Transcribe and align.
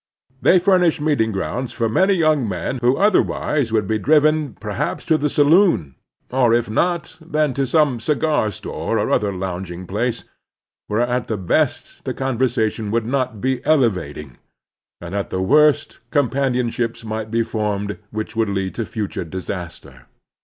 They 0.41 0.57
furnish 0.57 0.99
meeting 0.99 1.31
grotmds 1.31 1.71
for 1.73 1.87
many 1.87 2.17
yotmg 2.17 2.47
men 2.47 2.77
who 2.81 2.97
otherwise 2.97 3.71
would 3.71 3.85
be 3.85 3.99
driven, 3.99 4.53
perhaps 4.55 5.05
to 5.05 5.15
the 5.15 5.29
saloon, 5.29 5.93
or 6.31 6.55
if 6.55 6.67
not, 6.71 7.19
then 7.21 7.53
to 7.53 7.67
some 7.67 7.99
cigar 7.99 8.49
store 8.49 8.97
or 8.97 9.11
other 9.11 9.31
lotmging 9.31 9.87
place, 9.87 10.23
where 10.87 11.01
at 11.01 11.27
the 11.27 11.37
best 11.37 12.03
the 12.03 12.15
conversation 12.15 12.89
would 12.89 13.05
not 13.05 13.41
be 13.41 13.63
ele 13.63 13.91
vating, 13.91 14.37
and 14.99 15.13
at 15.13 15.29
the 15.29 15.39
worst 15.39 15.99
companionships 16.09 17.03
might 17.03 17.29
be 17.29 17.43
formed 17.43 17.99
which 18.09 18.35
would 18.35 18.49
lead 18.49 18.73
to 18.73 18.85
futtu 18.85 19.21
e 19.21 19.29
disaster. 19.29 20.07